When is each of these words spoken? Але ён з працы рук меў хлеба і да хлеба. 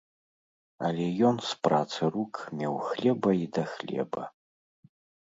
Але 0.87 1.03
ён 1.27 1.35
з 1.49 1.59
працы 1.67 2.01
рук 2.15 2.39
меў 2.61 2.73
хлеба 2.87 3.31
і 3.41 3.45
да 3.59 3.65
хлеба. 3.75 4.23